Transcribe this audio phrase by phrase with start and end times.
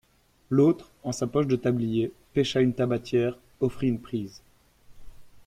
[0.49, 4.41] L'autre, en sa poche de tablier, pêcha une tabatière, offrit une prise.